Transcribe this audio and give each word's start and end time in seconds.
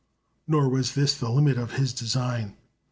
Nor 0.47 0.67
was 0.67 0.95
this 0.95 1.13
the 1.15 1.29
limit 1.29 1.59
of 1.59 1.73
his 1.73 1.93
design. 1.93 2.55